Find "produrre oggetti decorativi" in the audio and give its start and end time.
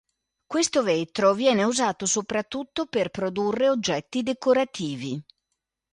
3.11-5.23